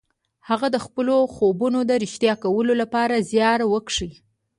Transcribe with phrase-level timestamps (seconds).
[0.49, 4.07] هغه د خپلو خوبونو د رښتيا کولو لپاره زيار وکيښ.